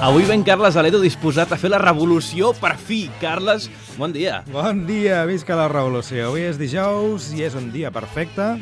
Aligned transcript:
Avui 0.00 0.24
ven 0.24 0.40
Carles 0.42 0.78
Aledo 0.80 0.96
disposat 1.02 1.50
a 1.52 1.58
fer 1.60 1.68
la 1.68 1.78
revolució 1.82 2.54
per 2.56 2.72
fi. 2.80 3.02
Carles, 3.20 3.66
bon 3.98 4.14
dia. 4.14 4.40
Bon 4.48 4.86
dia, 4.88 5.26
visca 5.28 5.58
la 5.58 5.66
revolució. 5.68 6.30
Avui 6.30 6.46
és 6.48 6.56
dijous 6.56 7.28
i 7.36 7.44
és 7.44 7.58
un 7.58 7.68
dia 7.74 7.92
perfecte 7.92 8.54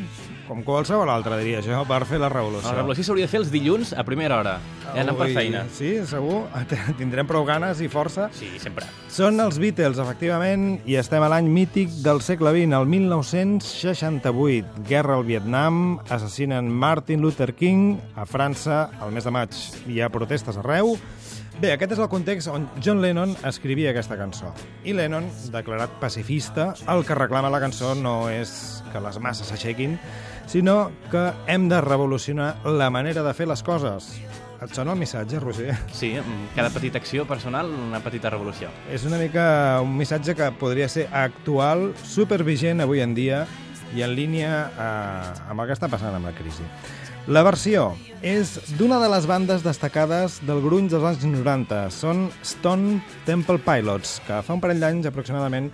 com 0.49 0.63
qualsevol 0.65 1.07
altre, 1.13 1.37
diria 1.37 1.61
jo, 1.61 1.83
per 1.85 2.01
fer 2.09 2.17
la 2.19 2.27
revolució. 2.33 2.71
La 2.71 2.79
revolució 2.81 3.05
s'hauria 3.05 3.27
de 3.27 3.31
fer 3.31 3.39
els 3.43 3.51
dilluns 3.53 3.93
a 3.93 4.01
primera 4.07 4.39
hora. 4.41 4.55
Ja 4.89 5.03
anant 5.03 5.13
per 5.19 5.27
Avui- 5.27 5.35
feina. 5.37 5.61
Sí, 5.77 5.91
segur. 6.09 6.41
Tindrem 6.97 7.27
prou 7.29 7.45
ganes 7.45 7.79
i 7.85 7.87
força. 7.93 8.31
Sí, 8.33 8.49
sempre. 8.59 8.87
Són 9.13 9.37
els 9.43 9.59
Beatles, 9.61 10.01
efectivament, 10.01 10.79
i 10.89 10.97
estem 10.97 11.21
a 11.23 11.29
l'any 11.29 11.45
mític 11.53 11.93
del 12.01 12.23
segle 12.25 12.51
XX, 12.57 12.73
el 12.79 12.89
1968. 12.89 14.83
Guerra 14.89 15.15
al 15.19 15.23
Vietnam, 15.29 15.99
assassinen 16.09 16.69
Martin 16.73 17.21
Luther 17.21 17.53
King 17.53 17.99
a 18.15 18.25
França 18.25 18.89
al 18.99 19.11
mes 19.13 19.23
de 19.29 19.31
maig. 19.31 19.53
Hi 19.87 20.01
ha 20.01 20.09
protestes 20.09 20.57
arreu. 20.57 20.97
Bé, 21.59 21.73
aquest 21.73 21.91
és 21.91 21.99
el 21.99 22.07
context 22.07 22.47
on 22.47 22.69
John 22.79 23.01
Lennon 23.03 23.33
escrivia 23.43 23.89
aquesta 23.91 24.15
cançó. 24.15 24.53
I 24.87 24.93
Lennon, 24.95 25.25
declarat 25.51 25.97
pacifista, 25.99 26.69
el 26.87 27.03
que 27.03 27.17
reclama 27.19 27.49
la 27.51 27.59
cançó 27.59 27.89
no 27.99 28.29
és 28.31 28.53
que 28.93 29.01
les 29.03 29.17
masses 29.19 29.51
s'aixequin, 29.51 29.97
sinó 30.47 30.77
que 31.11 31.25
hem 31.51 31.67
de 31.67 31.81
revolucionar 31.83 32.53
la 32.63 32.87
manera 32.87 33.25
de 33.27 33.33
fer 33.35 33.49
les 33.51 33.63
coses. 33.67 34.07
Et 34.63 34.71
sona 34.71 34.95
el 34.95 35.03
missatge, 35.03 35.43
Roger? 35.43 35.75
Sí, 35.91 36.13
cada 36.55 36.71
petita 36.71 37.03
acció 37.03 37.27
personal, 37.27 37.67
una 37.67 37.99
petita 38.07 38.31
revolució. 38.31 38.71
És 38.87 39.03
una 39.03 39.19
mica 39.19 39.81
un 39.83 39.97
missatge 39.99 40.39
que 40.39 40.53
podria 40.63 40.87
ser 40.87 41.09
actual, 41.11 41.89
supervigent 42.07 42.87
avui 42.87 43.03
en 43.03 43.19
dia 43.19 43.43
i 43.95 44.03
en 44.05 44.15
línia 44.15 44.53
eh, 44.69 45.49
amb 45.49 45.61
el 45.61 45.69
que 45.69 45.77
està 45.77 45.89
passant 45.91 46.15
amb 46.15 46.29
la 46.29 46.35
crisi. 46.37 46.65
La 47.29 47.43
versió 47.45 47.91
és 48.25 48.55
d'una 48.79 48.97
de 49.01 49.09
les 49.11 49.27
bandes 49.29 49.61
destacades 49.61 50.39
del 50.47 50.63
grunge 50.63 50.95
dels 50.95 51.05
anys 51.11 51.27
90. 51.29 51.83
Són 51.93 52.27
Stone 52.41 52.99
Temple 53.27 53.59
Pilots, 53.61 54.17
que 54.25 54.41
fa 54.45 54.55
un 54.55 54.63
parell 54.63 54.81
d'anys 54.81 55.11
aproximadament 55.11 55.69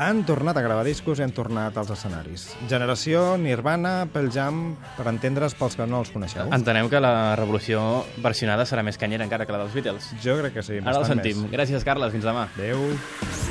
han 0.00 0.22
tornat 0.24 0.56
a 0.56 0.62
gravar 0.64 0.84
discos 0.86 1.18
i 1.18 1.24
han 1.24 1.32
tornat 1.36 1.76
als 1.76 1.90
escenaris. 1.92 2.46
Generació 2.70 3.36
Nirvana, 3.40 4.06
Pearl 4.12 4.30
Jam, 4.32 4.60
per 4.96 5.08
entendre's 5.10 5.56
pels 5.58 5.76
que 5.76 5.86
no 5.86 6.00
els 6.04 6.12
coneixeu. 6.14 6.48
Entenem 6.56 6.88
que 6.92 7.02
la 7.02 7.34
revolució 7.40 7.82
versionada 8.22 8.68
serà 8.68 8.84
més 8.86 9.00
canyera 9.00 9.26
encara 9.26 9.46
que 9.48 9.56
la 9.56 9.64
dels 9.64 9.76
Beatles. 9.76 10.12
Jo 10.24 10.38
crec 10.40 10.56
que 10.60 10.66
sí, 10.66 10.80
Ara 10.84 11.00
el 11.02 11.08
sentim. 11.10 11.46
més. 11.46 11.56
Gràcies, 11.56 11.84
Carles. 11.84 12.12
Fins 12.16 12.28
demà. 12.28 12.48
Adéu. 12.56 13.49